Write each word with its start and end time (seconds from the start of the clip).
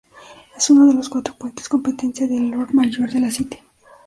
Es 0.57 0.67
uno 0.71 0.87
de 0.87 0.95
los 0.95 1.09
cuatro 1.09 1.35
puentes 1.37 1.69
competencia 1.69 2.25
del 2.27 2.49
Lord 2.49 2.71
Mayor 2.73 3.11
de 3.11 3.19
la 3.19 3.29
City. 3.29 3.59